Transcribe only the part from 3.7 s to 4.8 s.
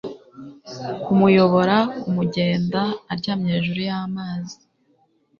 y'amazi